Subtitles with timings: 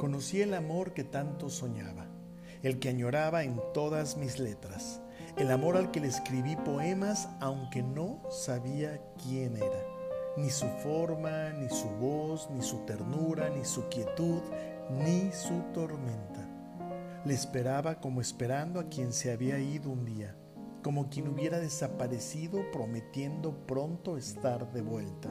[0.00, 2.06] conocí el amor que tanto soñaba,
[2.62, 5.02] el que añoraba en todas mis letras,
[5.36, 9.84] el amor al que le escribí poemas aunque no sabía quién era,
[10.38, 14.40] ni su forma, ni su voz, ni su ternura, ni su quietud,
[14.90, 16.48] ni su tormenta.
[17.26, 20.34] Le esperaba como esperando a quien se había ido un día,
[20.82, 25.28] como quien hubiera desaparecido prometiendo pronto estar de vuelta.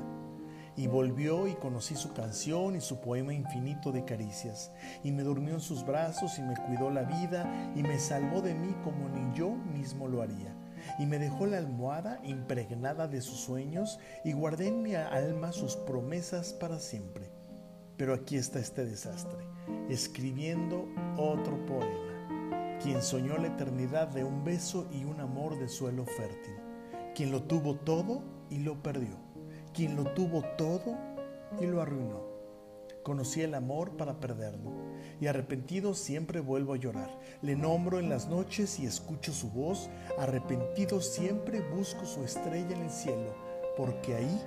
[0.79, 4.71] Y volvió y conocí su canción y su poema infinito de caricias,
[5.03, 8.55] y me durmió en sus brazos y me cuidó la vida y me salvó de
[8.55, 10.55] mí como ni yo mismo lo haría.
[10.97, 15.75] Y me dejó la almohada impregnada de sus sueños y guardé en mi alma sus
[15.75, 17.29] promesas para siempre.
[17.97, 19.39] Pero aquí está este desastre,
[19.89, 20.87] escribiendo
[21.17, 22.79] otro poema.
[22.81, 26.55] Quien soñó la eternidad de un beso y un amor de suelo fértil.
[27.15, 29.28] Quien lo tuvo todo y lo perdió.
[29.73, 30.97] Quien lo tuvo todo
[31.59, 32.27] y lo arruinó.
[33.03, 34.71] Conocí el amor para perderlo
[35.21, 37.09] y arrepentido siempre vuelvo a llorar.
[37.41, 39.89] Le nombro en las noches y escucho su voz.
[40.17, 43.33] Arrepentido siempre busco su estrella en el cielo,
[43.77, 44.41] porque ahí,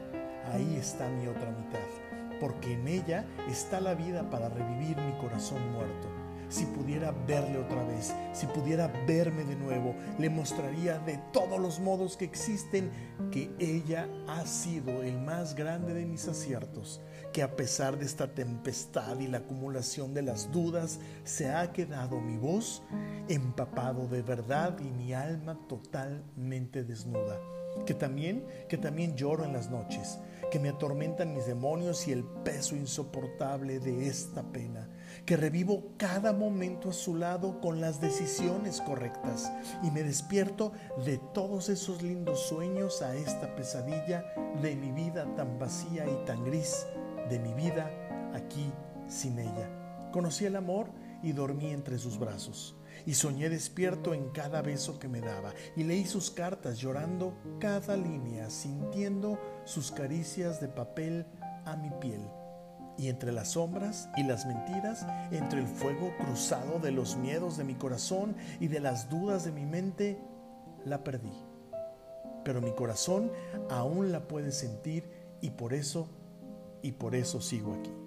[0.53, 5.71] ahí está mi otra mitad porque en ella está la vida para revivir mi corazón
[5.71, 6.09] muerto.
[6.53, 11.81] Si pudiera verle otra vez, si pudiera verme de nuevo, le mostraría de todos los
[11.81, 12.91] modos que existen
[13.31, 17.01] que ella ha sido el más grande de mis aciertos,
[17.33, 22.21] que a pesar de esta tempestad y la acumulación de las dudas, se ha quedado
[22.21, 22.83] mi voz
[23.31, 27.41] empapado de verdad y mi alma totalmente desnuda
[27.87, 30.19] que también, que también lloro en las noches,
[30.51, 34.89] que me atormentan mis demonios y el peso insoportable de esta pena,
[35.25, 39.51] que revivo cada momento a su lado con las decisiones correctas
[39.83, 40.73] y me despierto
[41.05, 44.25] de todos esos lindos sueños a esta pesadilla
[44.61, 46.87] de mi vida tan vacía y tan gris,
[47.31, 47.91] de mi vida
[48.35, 48.71] aquí
[49.09, 49.71] sin ella.
[50.13, 50.91] Conocí el amor
[51.23, 52.77] y dormí entre sus brazos
[53.07, 57.97] y soñé despierto en cada beso que me daba y leí sus cartas llorando cada
[57.97, 61.27] línea, sintiendo sus caricias de papel
[61.65, 62.23] a mi piel.
[62.99, 67.65] Y entre las sombras y las mentiras, entre el fuego cruzado de los miedos de
[67.65, 70.19] mi corazón y de las dudas de mi mente,
[70.85, 71.33] la perdí.
[72.45, 73.33] Pero mi corazón
[73.71, 75.11] aún la puede sentir
[75.41, 76.09] y por eso,
[76.83, 78.02] y por eso sigo aquí.